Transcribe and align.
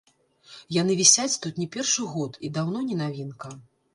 Яны 0.81 0.93
вісяць 1.01 1.39
тут 1.43 1.59
не 1.61 1.67
першы 1.77 2.07
год 2.15 2.41
і 2.49 2.53
даўно 2.57 2.79
не 2.89 2.95
навінка. 3.05 3.55